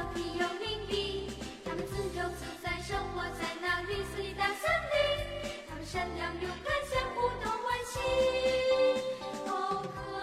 [0.00, 4.98] 他们自由自在生活在那绿色的大森林，
[5.68, 8.00] 他们善良勇敢，相互都关心。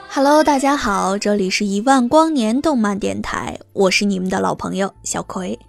[0.10, 5.60] Hello，大家好，这里是一万光年动漫电台，我是你们的老朋友小葵。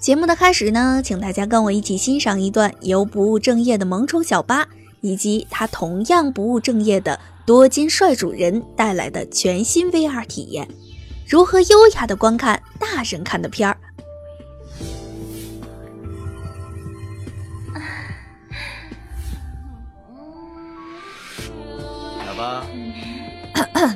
[0.00, 4.64] 节目的开始呢，请大家跟我一起欣赏一段由不务正业的萌宠小八
[5.00, 10.68] 以及他同样不务正业的多金帅主人带来的全新 VR 体验，
[11.26, 12.62] 如何优雅的观看
[12.98, 13.78] 大人看的片儿。
[22.26, 22.66] 小八，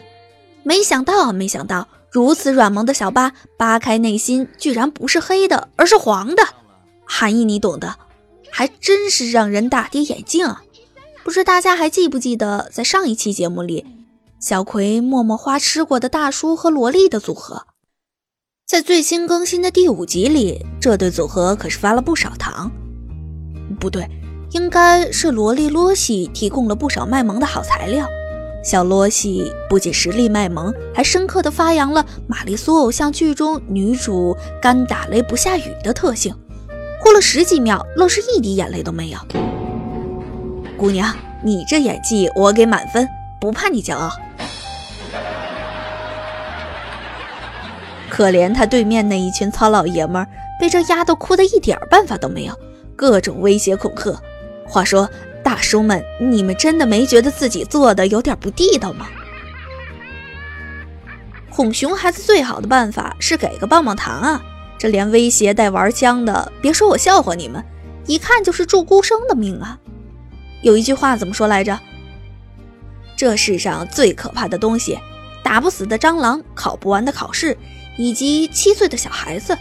[0.62, 6.44] 没想到，没想到，如此软萌的小八扒开内心，居然不是黑的，而是黄的，
[7.04, 7.96] 含义你懂的，
[8.52, 10.62] 还真是让人大跌眼镜啊！
[11.24, 13.84] 不知大家还记不记得，在上一期节目里，
[14.38, 17.66] 小葵默默花吃过的大叔和萝莉的组合，
[18.72, 22.72] 在最新更新的第五集里，这对组合可是发了不少糖。
[23.78, 24.08] 不对，
[24.52, 28.06] 应该是萝莉罗西提供了不少卖萌的好材料。
[28.64, 36.34] 小罗西不仅实力卖萌，还深刻的发扬了玛丽苏偶像剧中女主干打雷不下雨的特性，
[37.04, 39.18] 哭了十几秒，愣是一滴眼泪都没有。
[40.78, 43.06] 姑娘，你这演技我给满分，
[43.38, 44.10] 不怕你骄傲。
[48.12, 50.28] 可怜他对面那一群糙老爷们儿，
[50.60, 52.54] 被这丫头哭得一点办法都没有，
[52.94, 54.20] 各种威胁恐吓。
[54.66, 55.08] 话说，
[55.42, 59.08] 大叔们，你们真的没觉得自己做的有点不地道吗？
[61.48, 64.42] 哄熊孩子最好的办法是给个棒棒糖啊！
[64.76, 67.64] 这连威胁带玩枪的，别说我笑话你们，
[68.06, 69.78] 一看就是祝孤生的命啊！
[70.60, 71.80] 有一句话怎么说来着？
[73.16, 74.98] 这世上最可怕的东西，
[75.42, 77.56] 打不死的蟑螂，考不完的考试，
[77.96, 79.56] 以及七岁的小孩子。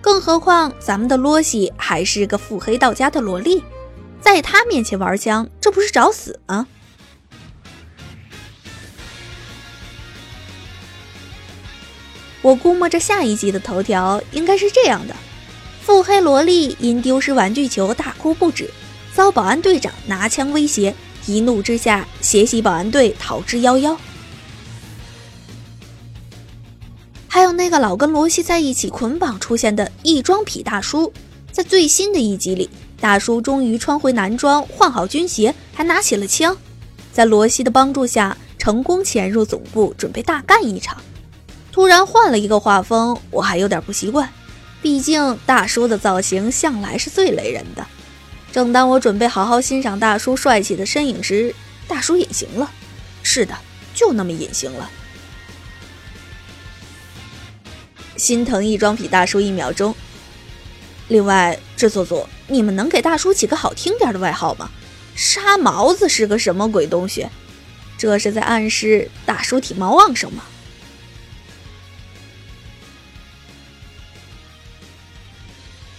[0.00, 3.62] 更何况咱们的罗西还是个腹黑到家的萝莉。
[4.20, 6.66] 在他面前玩枪，这不是找死吗？
[12.40, 15.14] 我估摸着下一集的头条应该是这样的：
[15.80, 18.68] 腹黑萝莉因丢失玩具球大哭不止，
[19.14, 20.92] 遭保安队长拿枪威胁，
[21.26, 23.96] 一怒之下携袭保安队逃之夭夭。
[27.62, 31.12] 那个老跟罗西在一起捆绑出现的异装痞大叔，
[31.52, 32.68] 在最新的一集里。
[33.00, 36.56] 大叔终于穿回男装，换好军鞋，还拿起了枪，
[37.12, 41.00] 在罗西的帮助下，成功潜入总部，准备大干一场。
[41.70, 44.28] 突然换了一个画风，我还有点不习惯，
[44.82, 47.86] 毕竟大叔的造型向来是最雷人的。
[48.50, 51.54] 正当我准备好好欣赏大叔帅气的身影时，
[51.86, 52.68] 大叔隐形了。
[53.22, 53.54] 是的，
[53.94, 54.90] 就那么隐形了。
[58.16, 59.94] 心疼异装痞大叔一秒钟。
[61.08, 64.70] 另外，制作组，你们能给大叔起个好听点的外号吗？
[65.14, 67.26] 沙毛子是个什么鬼东西？
[67.98, 70.42] 这是在暗示大叔体毛旺盛吗？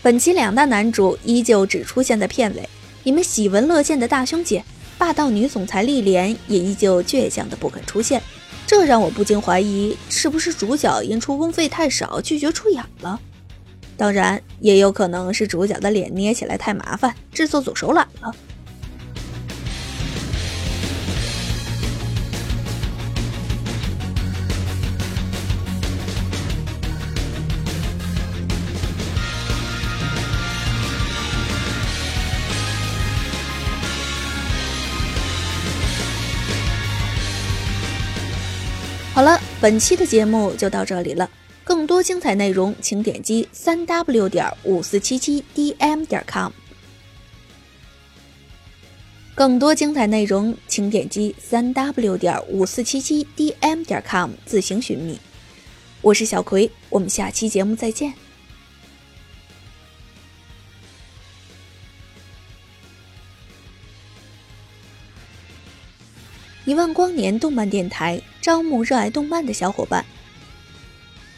[0.02, 2.68] 本期两大男主依旧只出现在片尾，
[3.04, 4.66] 你们喜闻乐见的大胸姐、
[4.98, 8.22] 霸道女总裁丽莲也依旧倔强的不肯出现，
[8.66, 13.20] 这让我不禁怀疑，是不是主角因出工费太少拒绝出演了？
[13.96, 18.34] 当然，也有可能是主角的脸捏起来太麻烦，制作组手懒了。
[39.14, 41.30] 好了，本期的节目就到这里了。
[41.64, 46.52] 更多精彩内容，请点击三 w 点五四七七 dm 点 com。
[49.36, 55.20] 更多精彩内容，请点击三 w 点五四七七 dm 点 com 自行寻觅。
[56.02, 58.12] 我是小葵，我们下期节目再见。
[66.66, 70.06] 一万光年动漫电台招募热爱动漫的小伙伴。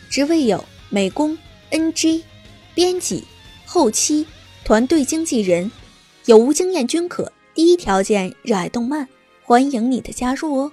[0.09, 1.37] 职位有美工、
[1.69, 2.23] NG、
[2.73, 3.23] 编辑、
[3.63, 4.25] 后期、
[4.63, 5.71] 团队经纪人，
[6.25, 7.31] 有无经验均可。
[7.53, 9.07] 第一条件：热爱动漫，
[9.43, 10.71] 欢迎你的加入哦。